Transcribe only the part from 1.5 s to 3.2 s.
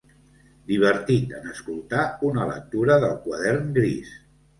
escoltar una lectura del